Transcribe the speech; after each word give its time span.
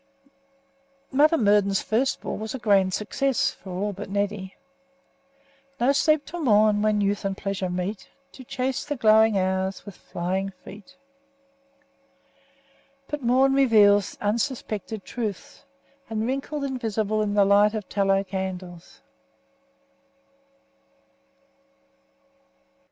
Mother 1.11 1.37
Murden's 1.37 1.83
first 1.83 2.21
ball 2.21 2.35
was 2.35 2.55
a 2.55 2.57
grand 2.57 2.91
success 2.91 3.51
for 3.51 3.69
all 3.69 3.93
but 3.93 4.09
Neddy. 4.09 4.55
"No 5.79 5.91
sleep 5.91 6.25
till 6.25 6.39
morn 6.41 6.81
when 6.81 7.01
youth 7.01 7.23
and 7.23 7.37
pleasure 7.37 7.69
meet, 7.69 8.09
To 8.31 8.43
chase 8.43 8.83
the 8.83 8.95
glowing 8.95 9.37
hours 9.37 9.85
with 9.85 9.95
flying 9.95 10.49
feet." 10.63 10.95
But 13.09 13.21
morn 13.21 13.53
reveals 13.53 14.17
unsuspected 14.19 15.05
truths, 15.05 15.65
and 16.09 16.25
wrinkled 16.25 16.63
invisible 16.63 17.21
in 17.21 17.35
the 17.35 17.45
light 17.45 17.75
of 17.75 17.87
tallow 17.87 18.23
candles. 18.23 19.01